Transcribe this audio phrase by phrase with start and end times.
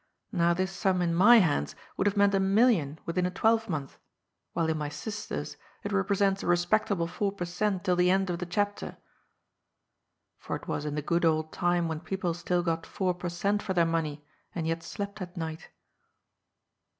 [0.31, 3.99] Now this sum in my hands would have meant a million within a twelvemonth,
[4.53, 8.39] while in my sister's it represents a respectable four per cent, till the end of
[8.39, 8.97] the chapter."
[10.39, 13.61] For it was in the good old time when people still got four per cent,
[13.61, 14.25] for their money,
[14.55, 15.69] and yet slept at night.